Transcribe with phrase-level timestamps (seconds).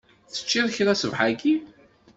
[0.31, 1.55] Teččiḍ kra ṣṣbeḥ-agi?